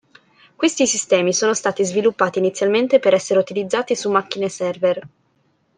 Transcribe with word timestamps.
Questi 0.55 0.87
sistemi 0.87 1.31
sono 1.31 1.53
stati 1.53 1.85
sviluppati 1.85 2.39
inizialmente 2.39 2.97
per 2.97 3.13
essere 3.13 3.37
utilizzati 3.39 3.95
su 3.95 4.09
macchine 4.09 4.49
server. 4.49 5.07